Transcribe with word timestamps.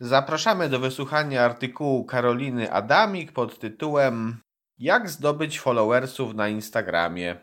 Zapraszamy 0.00 0.68
do 0.68 0.80
wysłuchania 0.80 1.44
artykułu 1.44 2.04
Karoliny 2.04 2.72
Adamik 2.72 3.32
pod 3.32 3.58
tytułem 3.58 4.40
Jak 4.78 5.10
zdobyć 5.10 5.60
followersów 5.60 6.34
na 6.34 6.48
Instagramie. 6.48 7.36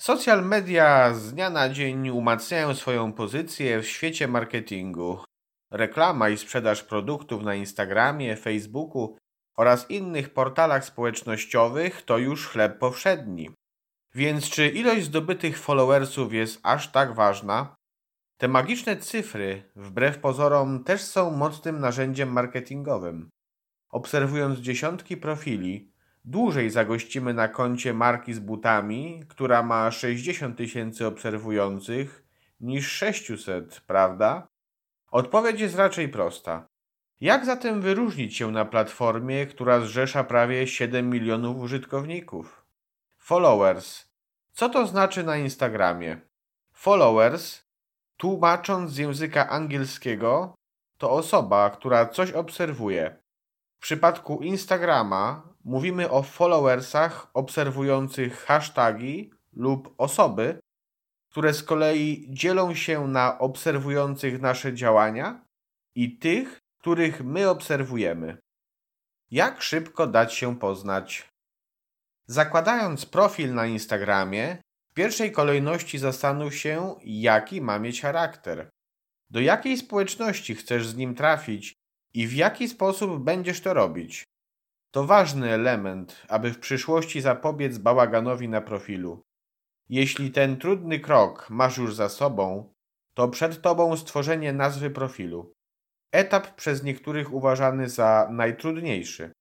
Social 0.00 0.44
media 0.44 1.14
z 1.14 1.32
dnia 1.32 1.50
na 1.50 1.68
dzień 1.68 2.08
umacniają 2.10 2.74
swoją 2.74 3.12
pozycję 3.12 3.80
w 3.80 3.88
świecie 3.88 4.28
marketingu. 4.28 5.24
Reklama 5.70 6.28
i 6.28 6.38
sprzedaż 6.38 6.84
produktów 6.84 7.42
na 7.42 7.54
Instagramie, 7.54 8.36
Facebooku 8.36 9.16
oraz 9.56 9.90
innych 9.90 10.32
portalach 10.32 10.84
społecznościowych 10.84 12.02
to 12.02 12.18
już 12.18 12.48
chleb 12.48 12.78
powszedni. 12.78 13.50
Więc 14.14 14.50
czy 14.50 14.68
ilość 14.68 15.04
zdobytych 15.04 15.58
followersów 15.58 16.32
jest 16.32 16.60
aż 16.62 16.92
tak 16.92 17.14
ważna? 17.14 17.76
Te 18.40 18.48
magiczne 18.48 18.96
cyfry, 18.96 19.62
wbrew 19.76 20.18
pozorom, 20.18 20.84
też 20.84 21.02
są 21.02 21.30
mocnym 21.30 21.80
narzędziem 21.80 22.32
marketingowym. 22.32 23.30
Obserwując 23.90 24.58
dziesiątki 24.58 25.16
profili, 25.16 25.92
dłużej 26.24 26.70
zagościmy 26.70 27.34
na 27.34 27.48
koncie 27.48 27.94
marki 27.94 28.34
z 28.34 28.38
butami, 28.38 29.24
która 29.28 29.62
ma 29.62 29.90
60 29.90 30.56
tysięcy 30.56 31.06
obserwujących, 31.06 32.24
niż 32.60 32.92
600, 32.92 33.80
prawda? 33.86 34.48
Odpowiedź 35.10 35.60
jest 35.60 35.76
raczej 35.76 36.08
prosta. 36.08 36.68
Jak 37.20 37.46
zatem 37.46 37.80
wyróżnić 37.80 38.36
się 38.36 38.50
na 38.50 38.64
platformie, 38.64 39.46
która 39.46 39.80
zrzesza 39.80 40.24
prawie 40.24 40.66
7 40.66 41.10
milionów 41.10 41.58
użytkowników? 41.58 42.66
Followers. 43.18 44.08
Co 44.52 44.68
to 44.68 44.86
znaczy 44.86 45.24
na 45.24 45.36
Instagramie? 45.36 46.20
Followers 46.72 47.69
Tłumacząc 48.20 48.90
z 48.90 48.96
języka 48.96 49.48
angielskiego, 49.48 50.54
to 50.98 51.10
osoba, 51.10 51.70
która 51.70 52.06
coś 52.06 52.32
obserwuje. 52.32 53.22
W 53.78 53.82
przypadku 53.82 54.42
Instagrama 54.42 55.54
mówimy 55.64 56.10
o 56.10 56.22
followersach 56.22 57.30
obserwujących 57.34 58.44
hasztagi 58.44 59.30
lub 59.52 59.94
osoby, 59.98 60.58
które 61.30 61.54
z 61.54 61.62
kolei 61.62 62.26
dzielą 62.30 62.74
się 62.74 63.08
na 63.08 63.38
obserwujących 63.38 64.40
nasze 64.40 64.74
działania 64.74 65.44
i 65.94 66.18
tych, 66.18 66.58
których 66.80 67.24
my 67.24 67.48
obserwujemy. 67.48 68.38
Jak 69.30 69.62
szybko 69.62 70.06
dać 70.06 70.34
się 70.34 70.58
poznać? 70.58 71.28
Zakładając 72.26 73.06
profil 73.06 73.54
na 73.54 73.66
Instagramie, 73.66 74.62
w 74.90 74.94
pierwszej 74.94 75.32
kolejności 75.32 75.98
zastanów 75.98 76.54
się, 76.56 76.94
jaki 77.04 77.60
ma 77.60 77.78
mieć 77.78 78.00
charakter. 78.00 78.70
Do 79.30 79.40
jakiej 79.40 79.76
społeczności 79.76 80.54
chcesz 80.54 80.86
z 80.86 80.96
nim 80.96 81.14
trafić 81.14 81.74
i 82.14 82.26
w 82.26 82.32
jaki 82.32 82.68
sposób 82.68 83.24
będziesz 83.24 83.60
to 83.60 83.74
robić. 83.74 84.24
To 84.90 85.04
ważny 85.04 85.50
element, 85.50 86.22
aby 86.28 86.52
w 86.52 86.58
przyszłości 86.58 87.20
zapobiec 87.20 87.78
bałaganowi 87.78 88.48
na 88.48 88.60
profilu. 88.60 89.22
Jeśli 89.88 90.30
ten 90.30 90.56
trudny 90.56 91.00
krok 91.00 91.50
masz 91.50 91.78
już 91.78 91.94
za 91.94 92.08
sobą, 92.08 92.72
to 93.14 93.28
przed 93.28 93.62
tobą 93.62 93.96
stworzenie 93.96 94.52
nazwy 94.52 94.90
profilu. 94.90 95.52
Etap 96.12 96.54
przez 96.54 96.82
niektórych 96.82 97.32
uważany 97.32 97.88
za 97.88 98.28
najtrudniejszy. 98.30 99.32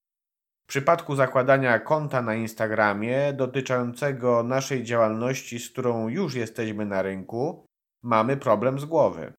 W 0.70 0.72
przypadku 0.72 1.16
zakładania 1.16 1.80
konta 1.80 2.22
na 2.22 2.36
Instagramie 2.36 3.34
dotyczącego 3.34 4.44
naszej 4.44 4.84
działalności, 4.84 5.60
z 5.60 5.70
którą 5.70 6.08
już 6.08 6.36
jesteśmy 6.36 6.86
na 6.86 7.02
rynku, 7.02 7.66
mamy 8.04 8.38
problem 8.38 8.80
z 8.80 8.86
głowy. 8.86 9.34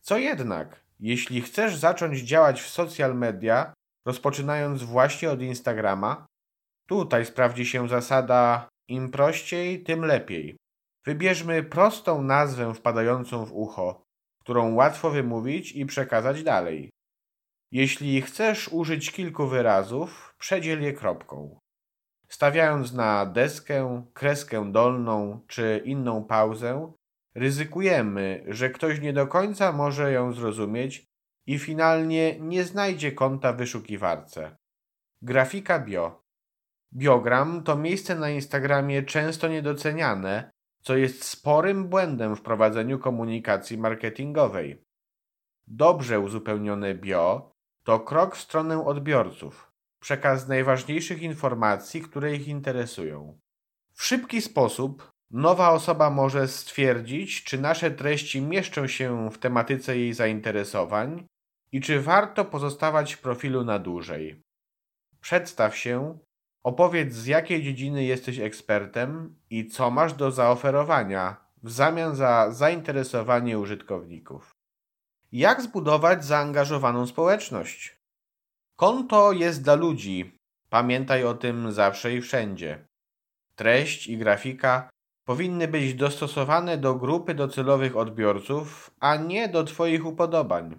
Co 0.00 0.18
jednak, 0.18 0.84
jeśli 1.00 1.40
chcesz 1.40 1.76
zacząć 1.76 2.20
działać 2.20 2.62
w 2.62 2.68
social 2.68 3.14
media, 3.16 3.72
rozpoczynając 4.06 4.82
właśnie 4.82 5.30
od 5.30 5.42
Instagrama, 5.42 6.26
tutaj 6.88 7.26
sprawdzi 7.26 7.66
się 7.66 7.88
zasada 7.88 8.68
im 8.88 9.10
prościej, 9.10 9.82
tym 9.82 10.04
lepiej. 10.04 10.56
Wybierzmy 11.06 11.62
prostą 11.62 12.22
nazwę 12.22 12.74
wpadającą 12.74 13.44
w 13.44 13.52
ucho, 13.52 14.02
którą 14.40 14.74
łatwo 14.74 15.10
wymówić 15.10 15.72
i 15.72 15.86
przekazać 15.86 16.42
dalej. 16.42 16.90
Jeśli 17.72 18.22
chcesz 18.22 18.68
użyć 18.68 19.12
kilku 19.12 19.46
wyrazów, 19.46 20.34
przedziel 20.38 20.82
je 20.82 20.92
kropką. 20.92 21.58
Stawiając 22.28 22.92
na 22.92 23.26
deskę, 23.26 24.04
kreskę 24.14 24.72
dolną 24.72 25.40
czy 25.46 25.82
inną 25.84 26.24
pauzę, 26.24 26.92
ryzykujemy, 27.34 28.44
że 28.48 28.70
ktoś 28.70 29.00
nie 29.00 29.12
do 29.12 29.26
końca 29.26 29.72
może 29.72 30.12
ją 30.12 30.32
zrozumieć 30.32 31.04
i 31.46 31.58
finalnie 31.58 32.40
nie 32.40 32.64
znajdzie 32.64 33.12
konta 33.12 33.52
w 33.52 33.56
wyszukiwarce. 33.56 34.56
Grafika 35.22 35.78
bio. 35.78 36.22
Biogram 36.94 37.62
to 37.62 37.76
miejsce 37.76 38.14
na 38.14 38.30
Instagramie 38.30 39.02
często 39.02 39.48
niedoceniane, 39.48 40.50
co 40.82 40.96
jest 40.96 41.24
sporym 41.24 41.88
błędem 41.88 42.36
w 42.36 42.42
prowadzeniu 42.42 42.98
komunikacji 42.98 43.78
marketingowej. 43.78 44.84
Dobrze 45.66 46.20
uzupełnione 46.20 46.94
bio 46.94 47.57
to 47.88 48.00
krok 48.00 48.36
w 48.36 48.40
stronę 48.40 48.84
odbiorców, 48.84 49.72
przekaz 50.00 50.48
najważniejszych 50.48 51.22
informacji, 51.22 52.00
które 52.02 52.34
ich 52.34 52.48
interesują. 52.48 53.38
W 53.92 54.04
szybki 54.04 54.42
sposób 54.42 55.10
nowa 55.30 55.70
osoba 55.70 56.10
może 56.10 56.48
stwierdzić, 56.48 57.44
czy 57.44 57.58
nasze 57.58 57.90
treści 57.90 58.42
mieszczą 58.42 58.86
się 58.86 59.30
w 59.30 59.38
tematyce 59.38 59.98
jej 59.98 60.12
zainteresowań 60.12 61.26
i 61.72 61.80
czy 61.80 62.00
warto 62.00 62.44
pozostawać 62.44 63.14
w 63.14 63.20
profilu 63.20 63.64
na 63.64 63.78
dłużej. 63.78 64.42
Przedstaw 65.20 65.76
się, 65.76 66.18
opowiedz 66.62 67.12
z 67.12 67.26
jakiej 67.26 67.62
dziedziny 67.62 68.04
jesteś 68.04 68.38
ekspertem 68.38 69.36
i 69.50 69.66
co 69.66 69.90
masz 69.90 70.12
do 70.12 70.30
zaoferowania 70.30 71.36
w 71.62 71.70
zamian 71.70 72.16
za 72.16 72.50
zainteresowanie 72.50 73.58
użytkowników. 73.58 74.57
Jak 75.32 75.62
zbudować 75.62 76.24
zaangażowaną 76.24 77.06
społeczność? 77.06 77.98
Konto 78.76 79.32
jest 79.32 79.62
dla 79.62 79.74
ludzi. 79.74 80.32
Pamiętaj 80.70 81.24
o 81.24 81.34
tym 81.34 81.72
zawsze 81.72 82.14
i 82.14 82.20
wszędzie. 82.20 82.84
Treść 83.56 84.06
i 84.06 84.18
grafika 84.18 84.90
powinny 85.24 85.68
być 85.68 85.94
dostosowane 85.94 86.78
do 86.78 86.94
grupy 86.94 87.34
docelowych 87.34 87.96
odbiorców, 87.96 88.90
a 89.00 89.16
nie 89.16 89.48
do 89.48 89.64
Twoich 89.64 90.06
upodobań. 90.06 90.78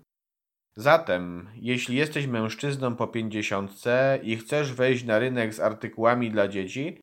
Zatem, 0.75 1.49
jeśli 1.55 1.95
jesteś 1.95 2.27
mężczyzną 2.27 2.95
po 2.95 3.07
pięćdziesiątce 3.07 4.19
i 4.23 4.37
chcesz 4.37 4.73
wejść 4.73 5.03
na 5.03 5.19
rynek 5.19 5.53
z 5.53 5.59
artykułami 5.59 6.31
dla 6.31 6.47
dzieci, 6.47 7.01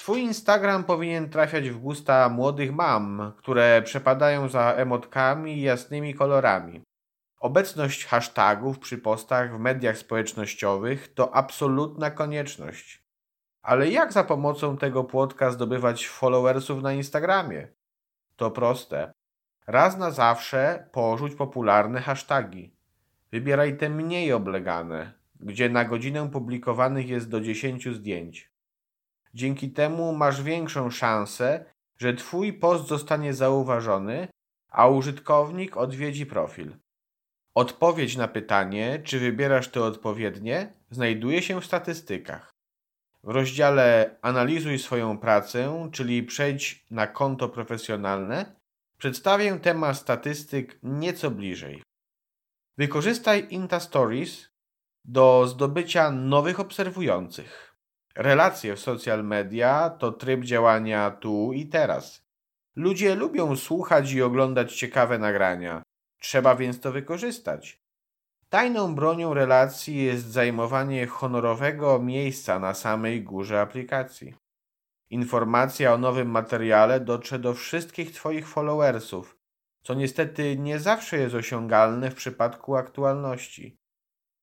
Twój 0.00 0.20
Instagram 0.20 0.84
powinien 0.84 1.30
trafiać 1.30 1.70
w 1.70 1.78
gusta 1.78 2.28
młodych 2.28 2.72
mam, 2.72 3.32
które 3.36 3.82
przepadają 3.82 4.48
za 4.48 4.72
emotkami 4.72 5.58
i 5.58 5.62
jasnymi 5.62 6.14
kolorami. 6.14 6.82
Obecność 7.40 8.06
hashtagów 8.06 8.78
przy 8.78 8.98
postach 8.98 9.56
w 9.56 9.58
mediach 9.58 9.98
społecznościowych 9.98 11.14
to 11.14 11.34
absolutna 11.34 12.10
konieczność. 12.10 13.02
Ale 13.62 13.88
jak 13.88 14.12
za 14.12 14.24
pomocą 14.24 14.76
tego 14.76 15.04
płotka 15.04 15.50
zdobywać 15.50 16.08
followersów 16.08 16.82
na 16.82 16.92
Instagramie? 16.92 17.68
To 18.36 18.50
proste. 18.50 19.12
Raz 19.66 19.98
na 19.98 20.10
zawsze 20.10 20.88
porzuć 20.92 21.34
popularne 21.34 22.00
hasztagi. 22.00 22.74
Wybieraj 23.32 23.76
te 23.76 23.88
mniej 23.88 24.32
oblegane, 24.32 25.12
gdzie 25.40 25.68
na 25.68 25.84
godzinę 25.84 26.30
publikowanych 26.30 27.08
jest 27.08 27.28
do 27.28 27.40
10 27.40 27.88
zdjęć. 27.88 28.49
Dzięki 29.34 29.70
temu 29.70 30.12
masz 30.12 30.42
większą 30.42 30.90
szansę, 30.90 31.64
że 31.98 32.14
Twój 32.14 32.52
post 32.52 32.88
zostanie 32.88 33.34
zauważony, 33.34 34.28
a 34.68 34.88
użytkownik 34.88 35.76
odwiedzi 35.76 36.26
profil. 36.26 36.76
Odpowiedź 37.54 38.16
na 38.16 38.28
pytanie, 38.28 39.00
czy 39.04 39.18
wybierasz 39.18 39.68
te 39.68 39.82
odpowiednie, 39.82 40.72
znajduje 40.90 41.42
się 41.42 41.60
w 41.60 41.64
statystykach. 41.64 42.50
W 43.22 43.28
rozdziale 43.28 44.16
Analizuj 44.22 44.78
swoją 44.78 45.18
pracę, 45.18 45.88
czyli 45.92 46.22
przejdź 46.22 46.86
na 46.90 47.06
konto 47.06 47.48
profesjonalne, 47.48 48.56
przedstawię 48.98 49.58
temat 49.58 49.96
statystyk 49.96 50.78
nieco 50.82 51.30
bliżej. 51.30 51.82
Wykorzystaj 52.78 53.46
Insta 53.50 53.80
Stories 53.80 54.50
do 55.04 55.46
zdobycia 55.46 56.10
nowych 56.10 56.60
obserwujących. 56.60 57.69
Relacje 58.14 58.76
w 58.76 58.80
social 58.80 59.24
media 59.24 59.90
to 59.90 60.12
tryb 60.12 60.44
działania 60.44 61.10
tu 61.10 61.52
i 61.52 61.66
teraz. 61.66 62.22
Ludzie 62.76 63.14
lubią 63.14 63.56
słuchać 63.56 64.12
i 64.12 64.22
oglądać 64.22 64.76
ciekawe 64.76 65.18
nagrania. 65.18 65.82
Trzeba 66.18 66.54
więc 66.56 66.80
to 66.80 66.92
wykorzystać. 66.92 67.80
Tajną 68.48 68.94
bronią 68.94 69.34
relacji 69.34 70.04
jest 70.04 70.26
zajmowanie 70.26 71.06
honorowego 71.06 71.98
miejsca 71.98 72.58
na 72.58 72.74
samej 72.74 73.22
górze 73.22 73.60
aplikacji. 73.60 74.34
Informacja 75.10 75.94
o 75.94 75.98
nowym 75.98 76.30
materiale 76.30 77.00
dotrze 77.00 77.38
do 77.38 77.54
wszystkich 77.54 78.12
Twoich 78.12 78.48
followersów, 78.48 79.38
co 79.82 79.94
niestety 79.94 80.56
nie 80.56 80.78
zawsze 80.78 81.18
jest 81.18 81.34
osiągalne 81.34 82.10
w 82.10 82.14
przypadku 82.14 82.76
aktualności. 82.76 83.79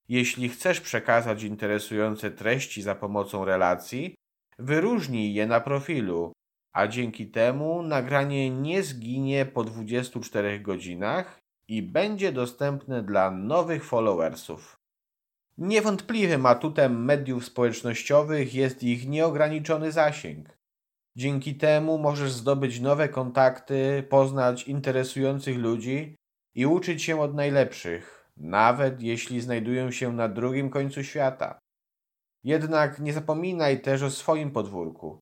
Jeśli 0.10 0.50
chcesz 0.50 0.82
przekazać 0.82 1.44
interesujące 1.44 2.32
treści 2.32 2.82
za 2.82 2.96
pomocą 2.96 3.46
relacji, 3.46 4.16
wyróżnij 4.60 5.34
je 5.34 5.48
na 5.48 5.60
profilu, 5.60 6.32
a 6.74 6.88
dzięki 6.88 7.28
temu 7.32 7.84
nagranie 7.84 8.50
nie 8.50 8.84
zginie 8.84 9.46
po 9.46 9.64
24 9.64 10.60
godzinach 10.60 11.40
i 11.68 11.82
będzie 11.82 12.32
dostępne 12.32 13.04
dla 13.04 13.32
nowych 13.32 13.86
followersów. 13.86 14.76
Niewątpliwym 15.58 16.46
atutem 16.46 17.06
mediów 17.06 17.46
społecznościowych 17.46 18.54
jest 18.54 18.84
ich 18.84 19.08
nieograniczony 19.08 19.92
zasięg. 19.92 20.58
Dzięki 21.18 21.56
temu 21.56 21.98
możesz 21.98 22.32
zdobyć 22.32 22.80
nowe 22.80 23.10
kontakty, 23.10 24.04
poznać 24.10 24.68
interesujących 24.68 25.58
ludzi 25.58 26.16
i 26.56 26.66
uczyć 26.66 27.04
się 27.04 27.22
od 27.22 27.36
najlepszych, 27.36 28.17
nawet 28.38 29.02
jeśli 29.02 29.42
znajdują 29.42 29.92
się 29.92 30.14
na 30.14 30.28
drugim 30.28 30.70
końcu 30.70 31.04
świata. 31.04 31.60
Jednak 32.44 33.00
nie 33.00 33.14
zapominaj 33.14 33.82
też 33.82 34.04
o 34.04 34.10
swoim 34.10 34.52
podwórku. 34.52 35.20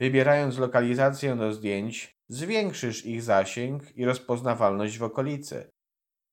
Wybierając 0.00 0.58
lokalizację 0.58 1.36
do 1.36 1.52
zdjęć, 1.52 2.14
zwiększysz 2.28 3.06
ich 3.06 3.22
zasięg 3.22 3.96
i 3.96 4.04
rozpoznawalność 4.04 4.98
w 4.98 5.02
okolicy. 5.02 5.70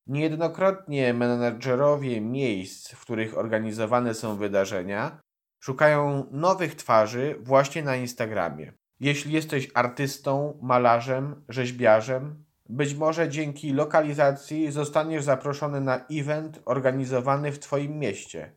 Niejednokrotnie 0.07 1.13
menedżerowie 1.13 2.21
miejsc, 2.21 2.91
w 2.91 3.01
których 3.01 3.37
organizowane 3.37 4.13
są 4.13 4.35
wydarzenia, 4.35 5.21
szukają 5.63 6.27
nowych 6.31 6.75
twarzy 6.75 7.35
właśnie 7.39 7.83
na 7.83 7.95
Instagramie. 7.95 8.73
Jeśli 8.99 9.33
jesteś 9.33 9.71
artystą, 9.73 10.59
malarzem, 10.61 11.43
rzeźbiarzem, 11.49 12.45
być 12.71 12.93
może 12.93 13.29
dzięki 13.29 13.73
lokalizacji 13.73 14.71
zostaniesz 14.71 15.23
zaproszony 15.23 15.81
na 15.81 16.05
event 16.11 16.59
organizowany 16.65 17.51
w 17.51 17.59
Twoim 17.59 17.99
mieście. 17.99 18.55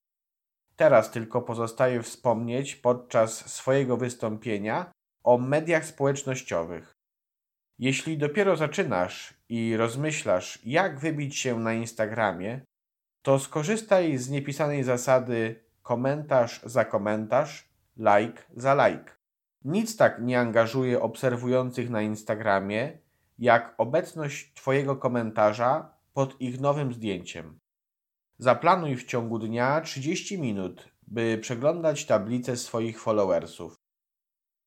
Teraz 0.77 1.11
tylko 1.11 1.43
pozostaje 1.43 2.03
wspomnieć 2.03 2.77
podczas 2.77 3.53
swojego 3.53 3.97
wystąpienia 3.97 4.93
o 5.25 5.39
mediach 5.39 5.85
społecznościowych. 5.85 6.93
Jeśli 7.79 8.19
dopiero 8.19 8.57
zaczynasz 8.57 9.35
i 9.49 9.77
rozmyślasz, 9.77 10.59
jak 10.65 10.99
wybić 10.99 11.39
się 11.39 11.61
na 11.61 11.73
Instagramie, 11.73 12.61
to 13.23 13.39
skorzystaj 13.39 14.17
z 14.17 14.31
niepisanej 14.31 14.85
zasady 14.85 15.65
komentarz 15.83 16.61
za 16.65 16.85
komentarz, 16.85 17.69
like 17.97 18.43
za 18.57 18.89
like. 18.89 19.13
Nic 19.65 19.97
tak 19.97 20.23
nie 20.23 20.41
angażuje 20.41 21.01
obserwujących 21.01 21.91
na 21.91 22.03
Instagramie, 22.03 23.04
jak 23.39 23.75
obecność 23.79 24.55
Twojego 24.55 24.97
komentarza 24.97 25.95
pod 26.13 26.41
ich 26.41 26.61
nowym 26.61 26.93
zdjęciem. 26.93 27.59
Zaplanuj 28.39 28.97
w 28.97 29.05
ciągu 29.05 29.39
dnia 29.39 29.81
30 29.81 30.39
minut, 30.39 30.89
by 31.07 31.39
przeglądać 31.39 32.07
tablicę 32.07 32.57
swoich 32.57 33.01
followersów. 33.01 33.75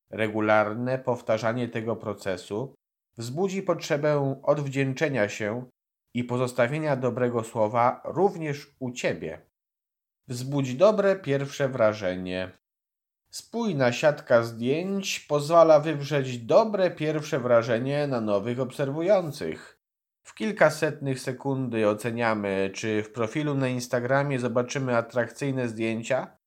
Regularne 0.10 1.00
powtarzanie 1.00 1.68
tego 1.68 1.96
procesu 1.96 2.76
wzbudzi 3.18 3.62
potrzebę 3.62 4.42
odwdzięczenia 4.44 5.30
się 5.30 5.66
i 6.14 6.24
pozostawienia 6.24 6.96
dobrego 6.96 7.44
słowa 7.44 8.02
również 8.06 8.76
u 8.80 8.92
Ciebie. 8.92 9.42
Wzbudź 10.28 10.76
dobre 10.76 11.16
pierwsze 11.16 11.70
wrażenie. 11.70 12.52
Spójna 13.30 13.92
siatka 13.92 14.44
zdjęć 14.44 15.20
pozwala 15.20 15.80
wywrzeć 15.80 16.40
dobre 16.40 16.92
pierwsze 16.92 17.40
wrażenie 17.40 18.08
na 18.08 18.22
nowych 18.22 18.60
obserwujących. 18.60 19.80
W 20.24 20.34
kilkasetnych 20.34 21.20
sekundy 21.20 21.90
oceniamy, 21.90 22.72
czy 22.74 23.04
w 23.04 23.12
profilu 23.12 23.56
na 23.56 23.68
Instagramie 23.68 24.40
zobaczymy 24.40 24.98
atrakcyjne 24.98 25.70
zdjęcia, 25.70 26.38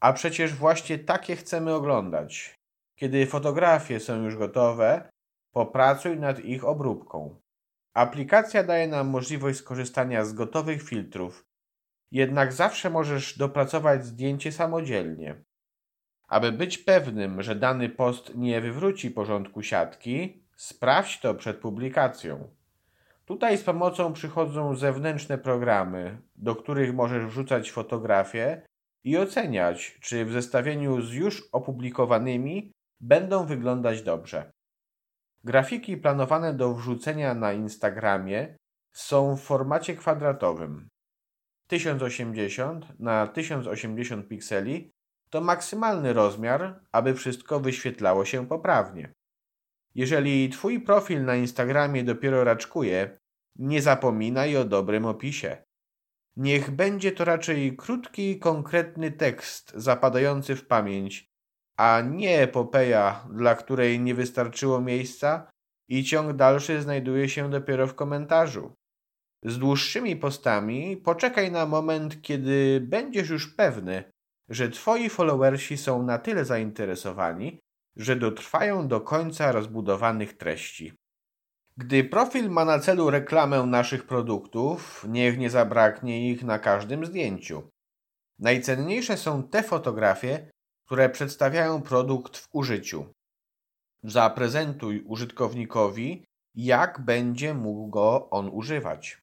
a 0.00 0.12
przecież 0.12 0.54
właśnie 0.54 0.98
takie 0.98 1.36
chcemy 1.36 1.74
oglądać. 1.74 2.54
Kiedy 2.98 3.26
fotografie 3.26 4.00
są 4.00 4.22
już 4.22 4.36
gotowe, 4.36 5.10
popracuj 5.52 6.20
nad 6.20 6.40
ich 6.40 6.64
obróbką. 6.64 7.40
Aplikacja 7.94 8.64
daje 8.64 8.88
nam 8.88 9.08
możliwość 9.08 9.58
skorzystania 9.58 10.24
z 10.24 10.32
gotowych 10.32 10.82
filtrów, 10.82 11.46
jednak 12.10 12.52
zawsze 12.52 12.90
możesz 12.90 13.38
dopracować 13.38 14.06
zdjęcie 14.06 14.52
samodzielnie. 14.52 15.44
Aby 16.32 16.52
być 16.52 16.78
pewnym, 16.78 17.42
że 17.42 17.54
dany 17.54 17.88
post 17.88 18.34
nie 18.34 18.60
wywróci 18.60 19.10
porządku 19.10 19.62
siatki, 19.62 20.42
sprawdź 20.56 21.20
to 21.20 21.34
przed 21.34 21.56
publikacją. 21.56 22.48
Tutaj 23.24 23.58
z 23.58 23.62
pomocą 23.62 24.12
przychodzą 24.12 24.76
zewnętrzne 24.76 25.38
programy, 25.38 26.18
do 26.36 26.56
których 26.56 26.94
możesz 26.94 27.26
wrzucać 27.26 27.70
fotografie 27.70 28.62
i 29.04 29.18
oceniać, 29.18 29.98
czy 30.00 30.24
w 30.24 30.32
zestawieniu 30.32 31.02
z 31.02 31.12
już 31.12 31.48
opublikowanymi 31.52 32.72
będą 33.00 33.46
wyglądać 33.46 34.02
dobrze. 34.02 34.52
Grafiki 35.44 35.96
planowane 35.96 36.54
do 36.54 36.74
wrzucenia 36.74 37.34
na 37.34 37.52
Instagramie 37.52 38.56
są 38.92 39.36
w 39.36 39.40
formacie 39.40 39.96
kwadratowym. 39.96 40.88
1080 41.66 43.00
na 43.00 43.26
1080 43.26 44.28
pikseli 44.28 44.92
to 45.32 45.40
maksymalny 45.40 46.12
rozmiar, 46.12 46.80
aby 46.92 47.14
wszystko 47.14 47.60
wyświetlało 47.60 48.24
się 48.24 48.46
poprawnie. 48.46 49.12
Jeżeli 49.94 50.48
Twój 50.48 50.80
profil 50.80 51.24
na 51.24 51.36
Instagramie 51.36 52.04
dopiero 52.04 52.44
raczkuje, 52.44 53.18
nie 53.56 53.82
zapominaj 53.82 54.56
o 54.56 54.64
dobrym 54.64 55.06
opisie. 55.06 55.56
Niech 56.36 56.70
będzie 56.70 57.12
to 57.12 57.24
raczej 57.24 57.76
krótki, 57.76 58.38
konkretny 58.38 59.10
tekst 59.10 59.72
zapadający 59.76 60.56
w 60.56 60.66
pamięć, 60.66 61.30
a 61.76 62.00
nie 62.00 62.42
epopeja, 62.42 63.28
dla 63.30 63.54
której 63.54 64.00
nie 64.00 64.14
wystarczyło 64.14 64.80
miejsca 64.80 65.50
i 65.88 66.04
ciąg 66.04 66.32
dalszy 66.32 66.82
znajduje 66.82 67.28
się 67.28 67.50
dopiero 67.50 67.86
w 67.86 67.94
komentarzu. 67.94 68.74
Z 69.44 69.58
dłuższymi 69.58 70.16
postami 70.16 70.96
poczekaj 70.96 71.52
na 71.52 71.66
moment, 71.66 72.22
kiedy 72.22 72.80
będziesz 72.80 73.30
już 73.30 73.54
pewny, 73.54 74.11
że 74.48 74.68
Twoi 74.68 75.08
followersi 75.08 75.76
są 75.76 76.02
na 76.02 76.18
tyle 76.18 76.44
zainteresowani, 76.44 77.58
że 77.96 78.16
dotrwają 78.16 78.88
do 78.88 79.00
końca 79.00 79.52
rozbudowanych 79.52 80.36
treści. 80.36 80.92
Gdy 81.76 82.04
profil 82.04 82.50
ma 82.50 82.64
na 82.64 82.78
celu 82.78 83.10
reklamę 83.10 83.66
naszych 83.66 84.06
produktów, 84.06 85.06
niech 85.08 85.38
nie 85.38 85.50
zabraknie 85.50 86.30
ich 86.30 86.44
na 86.44 86.58
każdym 86.58 87.06
zdjęciu. 87.06 87.70
Najcenniejsze 88.38 89.16
są 89.16 89.42
te 89.48 89.62
fotografie, 89.62 90.50
które 90.86 91.08
przedstawiają 91.08 91.82
produkt 91.82 92.36
w 92.36 92.48
użyciu. 92.52 93.06
Zaprezentuj 94.02 95.02
użytkownikowi, 95.06 96.24
jak 96.54 97.00
będzie 97.00 97.54
mógł 97.54 97.88
go 97.88 98.30
on 98.30 98.48
używać. 98.48 99.18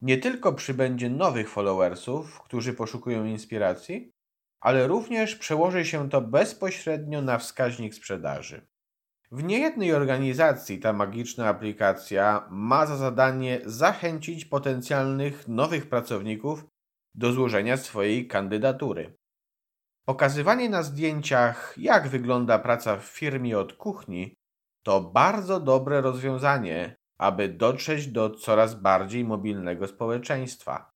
Nie 0.00 0.18
tylko 0.18 0.52
przybędzie 0.52 1.10
nowych 1.10 1.48
followersów, 1.48 2.40
którzy 2.40 2.74
poszukują 2.74 3.24
inspiracji, 3.24 4.10
ale 4.60 4.86
również 4.86 5.36
przełoży 5.36 5.84
się 5.84 6.08
to 6.08 6.20
bezpośrednio 6.20 7.22
na 7.22 7.38
wskaźnik 7.38 7.94
sprzedaży. 7.94 8.66
W 9.32 9.42
niejednej 9.42 9.92
organizacji 9.92 10.78
ta 10.78 10.92
magiczna 10.92 11.48
aplikacja 11.48 12.48
ma 12.50 12.86
za 12.86 12.96
zadanie 12.96 13.60
zachęcić 13.64 14.44
potencjalnych 14.44 15.48
nowych 15.48 15.88
pracowników 15.88 16.64
do 17.14 17.32
złożenia 17.32 17.76
swojej 17.76 18.28
kandydatury. 18.28 19.18
Pokazywanie 20.04 20.68
na 20.68 20.82
zdjęciach, 20.82 21.74
jak 21.76 22.08
wygląda 22.08 22.58
praca 22.58 22.96
w 22.96 23.04
firmie 23.04 23.58
od 23.58 23.72
kuchni, 23.72 24.34
to 24.82 25.00
bardzo 25.00 25.60
dobre 25.60 26.00
rozwiązanie, 26.00 26.96
aby 27.18 27.48
dotrzeć 27.48 28.08
do 28.08 28.30
coraz 28.30 28.74
bardziej 28.74 29.24
mobilnego 29.24 29.86
społeczeństwa. 29.88 30.90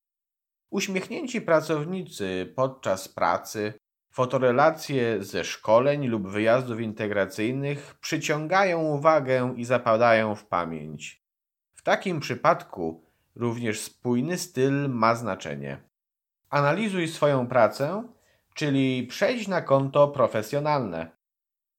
Uśmiechnięci 0.75 1.41
pracownicy 1.41 2.53
podczas 2.57 3.09
pracy, 3.09 3.75
fotorelacje 4.11 5.25
ze 5.25 5.45
szkoleń 5.45 6.07
lub 6.07 6.29
wyjazdów 6.29 6.81
integracyjnych 6.81 7.95
przyciągają 8.01 8.83
uwagę 8.83 9.55
i 9.57 9.65
zapadają 9.65 10.35
w 10.35 10.47
pamięć. 10.47 11.23
W 11.75 11.83
takim 11.83 12.21
przypadku 12.21 13.05
również 13.37 13.81
spójny 13.81 14.39
styl 14.39 14.89
ma 14.89 15.15
znaczenie. 15.15 15.81
Analizuj 16.51 17.09
swoją 17.09 17.47
pracę 17.47 18.05
czyli 18.55 19.07
przejść 19.07 19.49
na 19.49 19.63
konto 19.63 20.09
profesjonalne. 20.09 21.11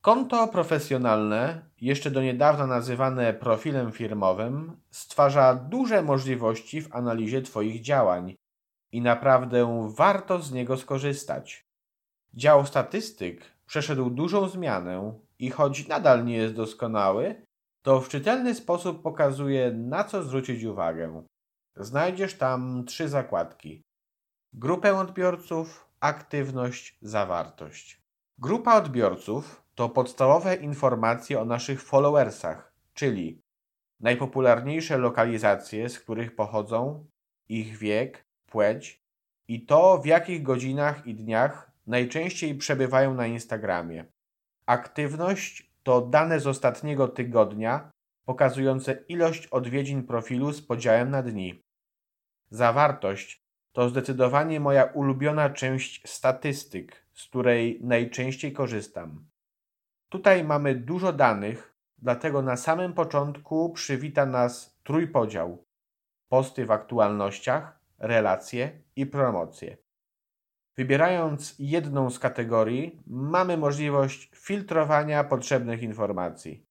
Konto 0.01 0.47
profesjonalne, 0.47 1.69
jeszcze 1.81 2.11
do 2.11 2.21
niedawna 2.21 2.67
nazywane 2.67 3.33
profilem 3.33 3.91
firmowym, 3.91 4.81
stwarza 4.89 5.55
duże 5.55 6.01
możliwości 6.01 6.81
w 6.81 6.95
analizie 6.95 7.41
Twoich 7.41 7.81
działań 7.81 8.35
i 8.91 9.01
naprawdę 9.01 9.89
warto 9.95 10.41
z 10.41 10.51
niego 10.51 10.77
skorzystać. 10.77 11.65
Dział 12.33 12.65
statystyk 12.65 13.41
przeszedł 13.65 14.09
dużą 14.09 14.49
zmianę 14.49 15.19
i 15.39 15.49
choć 15.49 15.87
nadal 15.87 16.25
nie 16.25 16.37
jest 16.37 16.53
doskonały, 16.53 17.45
to 17.81 18.01
w 18.01 18.09
czytelny 18.09 18.55
sposób 18.55 19.01
pokazuje, 19.01 19.71
na 19.71 20.03
co 20.03 20.23
zwrócić 20.23 20.63
uwagę. 20.63 21.23
Znajdziesz 21.75 22.33
tam 22.33 22.85
trzy 22.85 23.09
zakładki: 23.09 23.81
grupę 24.53 24.97
odbiorców, 24.97 25.89
aktywność, 25.99 26.97
zawartość. 27.01 28.01
Grupa 28.37 28.77
odbiorców 28.77 29.63
to 29.75 29.89
podstawowe 29.89 30.55
informacje 30.55 31.41
o 31.41 31.45
naszych 31.45 31.81
followersach, 31.81 32.73
czyli 32.93 33.41
najpopularniejsze 33.99 34.97
lokalizacje, 34.97 35.89
z 35.89 35.99
których 35.99 36.35
pochodzą, 36.35 37.05
ich 37.49 37.77
wiek, 37.77 38.25
płeć 38.45 39.01
i 39.47 39.65
to, 39.65 39.97
w 39.97 40.05
jakich 40.05 40.43
godzinach 40.43 41.07
i 41.07 41.15
dniach 41.15 41.71
najczęściej 41.87 42.55
przebywają 42.55 43.13
na 43.13 43.27
Instagramie. 43.27 44.05
Aktywność 44.65 45.71
to 45.83 46.01
dane 46.01 46.39
z 46.39 46.47
ostatniego 46.47 47.07
tygodnia 47.07 47.91
pokazujące 48.25 49.03
ilość 49.07 49.47
odwiedzin 49.47 50.03
profilu 50.03 50.51
z 50.51 50.61
podziałem 50.61 51.09
na 51.09 51.21
dni. 51.23 51.63
Zawartość 52.49 53.45
to 53.71 53.89
zdecydowanie 53.89 54.59
moja 54.59 54.83
ulubiona 54.83 55.49
część 55.49 56.09
statystyk, 56.09 57.05
z 57.13 57.27
której 57.27 57.79
najczęściej 57.83 58.53
korzystam. 58.53 59.25
Tutaj 60.09 60.43
mamy 60.43 60.75
dużo 60.75 61.13
danych, 61.13 61.75
dlatego 61.97 62.41
na 62.41 62.57
samym 62.57 62.93
początku 62.93 63.69
przywita 63.69 64.25
nas 64.25 64.79
trójpodział: 64.83 65.65
posty 66.29 66.65
w 66.65 66.71
aktualnościach, 66.71 67.79
relacje 68.07 68.81
i 68.95 69.05
promocje. 69.05 69.77
Wybierając 70.77 71.55
jedną 71.59 72.09
z 72.09 72.19
kategorii, 72.19 73.03
mamy 73.07 73.57
możliwość 73.57 74.29
filtrowania 74.35 75.23
potrzebnych 75.23 75.83
informacji. 75.83 76.65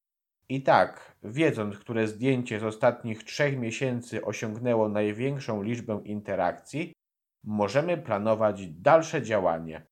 I 0.48 0.62
tak, 0.62 1.16
wiedząc, 1.22 1.78
które 1.78 2.08
zdjęcie 2.08 2.60
z 2.60 2.64
ostatnich 2.64 3.24
trzech 3.24 3.58
miesięcy 3.58 4.24
osiągnęło 4.24 4.88
największą 4.88 5.62
liczbę 5.62 6.00
interakcji, 6.04 6.92
możemy 7.44 7.96
planować 7.96 8.66
dalsze 8.66 9.22
działanie. 9.22 9.86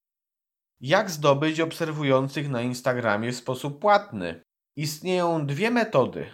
Jak 0.81 1.11
zdobyć 1.11 1.61
obserwujących 1.61 2.49
na 2.49 2.63
Instagramie 2.63 3.33
w 3.33 3.37
sposób 3.37 3.81
płatny? 3.81 4.43
Istnieją 4.77 5.47
dwie 5.47 5.71
metody. 5.71 6.27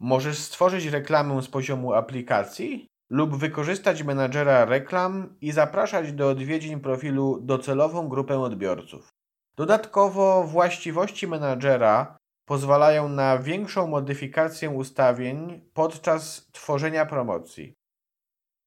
Możesz 0.00 0.38
stworzyć 0.38 0.86
reklamę 0.86 1.42
z 1.42 1.48
poziomu 1.48 1.92
aplikacji 1.92 2.86
lub 3.10 3.36
wykorzystać 3.36 4.02
menadżera 4.02 4.64
reklam 4.64 5.36
i 5.40 5.52
zapraszać 5.52 6.12
do 6.12 6.28
odwiedzin 6.28 6.80
profilu 6.80 7.40
docelową 7.40 8.08
grupę 8.08 8.40
odbiorców. 8.40 9.08
Dodatkowo 9.56 10.44
właściwości 10.44 11.26
menadżera 11.26 12.16
pozwalają 12.44 13.08
na 13.08 13.38
większą 13.38 13.86
modyfikację 13.86 14.70
ustawień 14.70 15.60
podczas 15.74 16.48
tworzenia 16.52 17.06
promocji. 17.06 17.74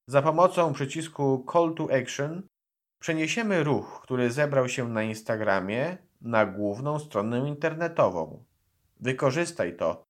Za 0.08 0.22
pomocą 0.22 0.72
przycisku 0.72 1.46
Call 1.52 1.74
to 1.74 1.88
Action 2.02 2.42
przeniesiemy 3.00 3.64
ruch, 3.64 4.00
który 4.02 4.30
zebrał 4.30 4.68
się 4.68 4.88
na 4.88 5.02
Instagramie, 5.02 5.98
na 6.20 6.46
główną 6.46 6.98
stronę 6.98 7.48
internetową. 7.48 8.44
Wykorzystaj 9.00 9.76
to, 9.76 10.04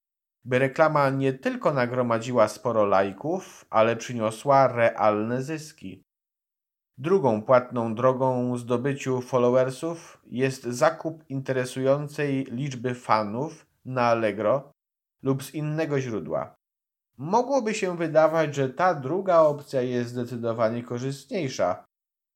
by 0.44 0.58
reklama 0.58 1.10
nie 1.10 1.32
tylko 1.32 1.72
nagromadziła 1.72 2.48
sporo 2.48 2.84
lajków, 2.84 3.64
ale 3.70 3.96
przyniosła 3.96 4.68
realne 4.68 5.42
zyski. 5.42 6.02
Drugą 6.98 7.42
płatną 7.42 7.94
drogą 7.94 8.56
zdobyciu 8.56 9.20
followersów 9.20 10.22
jest 10.26 10.62
zakup 10.62 11.24
interesującej 11.28 12.44
liczby 12.44 12.94
fanów 12.94 13.66
na 13.84 14.02
Allegro 14.02 14.72
lub 15.22 15.42
z 15.42 15.54
innego 15.54 16.00
źródła. 16.00 16.54
Mogłoby 17.18 17.74
się 17.74 17.96
wydawać, 17.96 18.54
że 18.54 18.68
ta 18.68 18.94
druga 18.94 19.40
opcja 19.40 19.82
jest 19.82 20.10
zdecydowanie 20.10 20.82
korzystniejsza, 20.82 21.84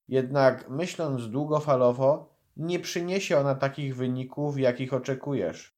jednak 0.08 0.68
myśląc 0.68 1.28
długofalowo, 1.28 2.34
nie 2.56 2.80
przyniesie 2.80 3.38
ona 3.38 3.54
takich 3.54 3.96
wyników, 3.96 4.58
jakich 4.58 4.94
oczekujesz. 4.94 5.77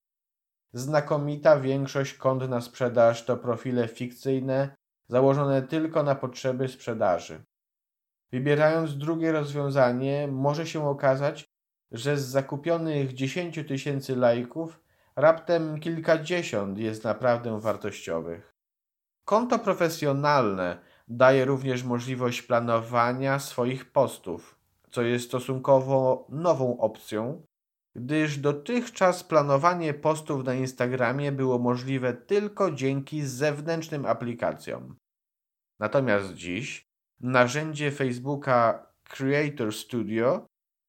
Znakomita 0.73 1.61
większość 1.61 2.15
kont 2.15 2.49
na 2.49 2.61
sprzedaż 2.61 3.25
to 3.25 3.37
profile 3.37 3.89
fikcyjne, 3.89 4.77
założone 5.09 5.63
tylko 5.63 6.03
na 6.03 6.15
potrzeby 6.15 6.69
sprzedaży. 6.69 7.45
Wybierając 8.33 8.99
drugie 8.99 9.33
rozwiązanie, 9.33 10.29
może 10.29 10.67
się 10.67 10.89
okazać, 10.89 11.45
że 11.93 12.17
z 12.17 12.27
zakupionych 12.27 13.15
10 13.15 13.61
tysięcy 13.69 14.17
lajków 14.17 14.81
raptem 15.17 15.81
kilkadziesiąt 15.81 16.79
jest 16.79 17.05
naprawdę 17.05 17.61
wartościowych. 17.61 18.55
Konto 19.25 19.59
profesjonalne 19.59 20.79
daje 21.09 21.45
również 21.45 21.85
możliwość 21.85 22.43
planowania 22.43 23.39
swoich 23.39 23.93
postów, 23.93 24.59
co 24.91 25.03
jest 25.03 25.25
stosunkowo 25.25 26.27
nową 26.29 26.79
opcją, 26.79 27.43
gdyż 28.05 28.39
dotychczas 28.39 29.25
planowanie 29.25 29.95
postów 29.95 30.45
na 30.45 30.55
Instagramie 30.55 31.33
było 31.33 31.59
możliwe 31.59 32.15
tylko 32.15 32.71
dzięki 32.71 33.23
zewnętrznym 33.23 34.07
aplikacjom. 34.07 34.97
Natomiast 35.79 36.35
dziś 36.35 36.87
narzędzie 37.21 37.91
Facebooka 37.91 38.87
Creator 39.05 39.75
Studio 39.75 40.47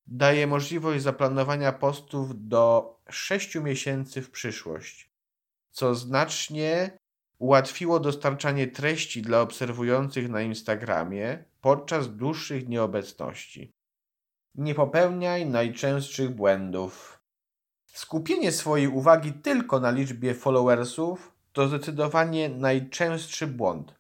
daje 0.08 0.48
możliwość 0.48 1.04
zaplanowania 1.04 1.72
postów 1.72 2.48
do 2.48 2.96
6 3.10 3.56
miesięcy 3.56 4.22
w 4.22 4.32
przyszłość, 4.32 5.12
co 5.72 5.96
znacznie 5.96 6.98
ułatwiło 7.40 8.00
dostarczanie 8.00 8.68
treści 8.68 9.22
dla 9.22 9.42
obserwujących 9.42 10.30
na 10.30 10.42
Instagramie 10.42 11.44
podczas 11.62 12.16
dłuższych 12.16 12.68
nieobecności. 12.68 13.72
Nie 14.56 14.76
popełniaj 14.76 15.46
najczęstszych 15.46 16.36
błędów. 16.36 17.20
Skupienie 17.86 18.52
swojej 18.52 18.88
uwagi 18.88 19.34
tylko 19.34 19.80
na 19.80 19.92
liczbie 19.92 20.34
followersów 20.34 21.36
to 21.54 21.68
zdecydowanie 21.68 22.50
najczęstszy 22.50 23.48
błąd. 23.48 23.96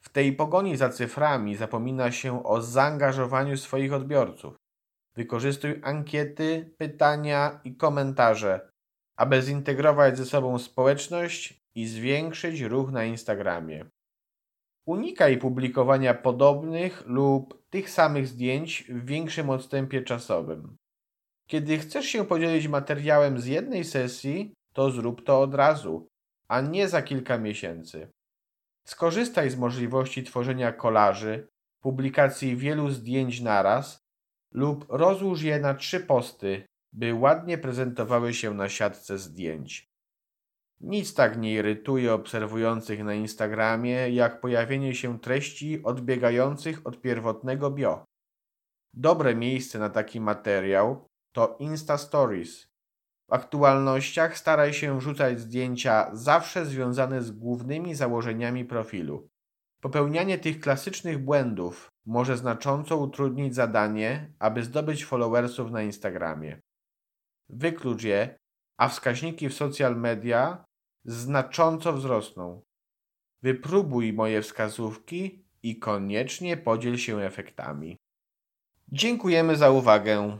W 0.00 0.08
tej 0.08 0.32
pogoni 0.32 0.76
za 0.76 0.88
cyframi 0.88 1.56
zapomina 1.56 2.12
się 2.12 2.44
o 2.44 2.62
zaangażowaniu 2.62 3.56
swoich 3.56 3.92
odbiorców. 3.92 4.54
Wykorzystuj 5.14 5.80
ankiety, 5.84 6.74
pytania 6.78 7.60
i 7.64 7.76
komentarze, 7.76 8.70
aby 9.16 9.42
zintegrować 9.42 10.18
ze 10.18 10.24
sobą 10.24 10.58
społeczność 10.58 11.62
i 11.74 11.86
zwiększyć 11.86 12.60
ruch 12.60 12.92
na 12.92 13.04
Instagramie. 13.04 13.86
Unikaj 14.86 15.38
publikowania 15.38 16.14
podobnych 16.14 17.06
lub 17.06 17.68
tych 17.70 17.90
samych 17.90 18.26
zdjęć 18.26 18.84
w 18.88 19.04
większym 19.04 19.50
odstępie 19.50 20.02
czasowym. 20.02 20.76
Kiedy 21.48 21.78
chcesz 21.78 22.06
się 22.06 22.24
podzielić 22.24 22.68
materiałem 22.68 23.40
z 23.40 23.46
jednej 23.46 23.84
sesji, 23.84 24.54
to 24.72 24.90
zrób 24.90 25.24
to 25.24 25.40
od 25.40 25.54
razu, 25.54 26.08
a 26.48 26.60
nie 26.60 26.88
za 26.88 27.02
kilka 27.02 27.38
miesięcy. 27.38 28.08
Skorzystaj 28.86 29.50
z 29.50 29.56
możliwości 29.56 30.24
tworzenia 30.24 30.72
kolaży, 30.72 31.48
publikacji 31.82 32.56
wielu 32.56 32.90
zdjęć 32.90 33.40
naraz 33.40 33.98
lub 34.54 34.86
rozłóż 34.88 35.42
je 35.42 35.60
na 35.60 35.74
trzy 35.74 36.00
posty, 36.00 36.66
by 36.92 37.14
ładnie 37.14 37.58
prezentowały 37.58 38.34
się 38.34 38.54
na 38.54 38.68
siatce 38.68 39.18
zdjęć. 39.18 39.86
Nic 40.80 41.14
tak 41.14 41.38
nie 41.38 41.52
irytuje 41.52 42.14
obserwujących 42.14 43.04
na 43.04 43.14
Instagramie, 43.14 44.10
jak 44.10 44.40
pojawienie 44.40 44.94
się 44.94 45.18
treści 45.18 45.82
odbiegających 45.82 46.86
od 46.86 47.00
pierwotnego 47.00 47.70
bio. 47.70 48.04
Dobre 48.94 49.34
miejsce 49.34 49.78
na 49.78 49.90
taki 49.90 50.20
materiał 50.20 51.06
to 51.32 51.56
Insta 51.60 51.98
Stories. 51.98 52.68
W 53.28 53.32
aktualnościach 53.32 54.38
staraj 54.38 54.72
się 54.72 54.98
wrzucać 54.98 55.40
zdjęcia 55.40 56.10
zawsze 56.12 56.66
związane 56.66 57.22
z 57.22 57.30
głównymi 57.30 57.94
założeniami 57.94 58.64
profilu. 58.64 59.28
Popełnianie 59.80 60.38
tych 60.38 60.60
klasycznych 60.60 61.18
błędów 61.18 61.88
może 62.06 62.36
znacząco 62.36 62.96
utrudnić 62.96 63.54
zadanie, 63.54 64.32
aby 64.38 64.62
zdobyć 64.62 65.04
followersów 65.04 65.70
na 65.70 65.82
Instagramie. 65.82 66.60
Wyklucz 67.48 68.02
je, 68.02 68.38
a 68.78 68.88
wskaźniki 68.88 69.48
w 69.48 69.54
social 69.54 69.96
media 69.96 70.65
znacząco 71.06 71.92
wzrosną. 71.92 72.62
Wypróbuj 73.42 74.12
moje 74.12 74.42
wskazówki 74.42 75.44
i 75.62 75.78
koniecznie 75.78 76.56
podziel 76.56 76.96
się 76.96 77.18
efektami. 77.18 77.96
Dziękujemy 78.88 79.56
za 79.56 79.70
uwagę. 79.70 80.38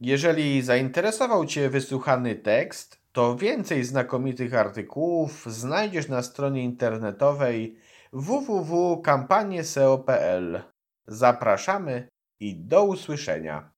Jeżeli 0.00 0.62
zainteresował 0.62 1.46
Cię 1.46 1.70
wysłuchany 1.70 2.34
tekst, 2.34 3.00
to 3.12 3.36
więcej 3.36 3.84
znakomitych 3.84 4.54
artykułów 4.54 5.46
znajdziesz 5.46 6.08
na 6.08 6.22
stronie 6.22 6.64
internetowej 6.64 7.76
www.kampanieseo.pl. 8.12 10.62
Zapraszamy 11.06 12.08
i 12.40 12.56
do 12.56 12.84
usłyszenia. 12.84 13.72